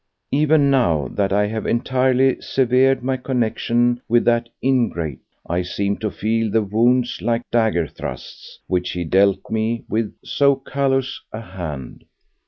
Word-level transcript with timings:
Even 0.31 0.71
now 0.71 1.09
that 1.13 1.31
I 1.31 1.45
have 1.45 1.67
entirely 1.67 2.41
severed 2.41 3.03
my 3.03 3.17
connexion 3.17 4.01
with 4.09 4.25
that 4.25 4.49
ingrate, 4.59 5.19
I 5.47 5.61
seem 5.61 5.97
to 5.97 6.09
feel 6.09 6.49
the 6.49 6.63
wounds, 6.63 7.21
like 7.21 7.43
dagger 7.51 7.85
thrusts, 7.85 8.57
which 8.65 8.93
he 8.93 9.03
dealt 9.03 9.51
me 9.51 9.83
with 9.87 10.11
so 10.25 10.55
callous 10.55 11.21
a 11.31 11.41
hand. 11.41 12.05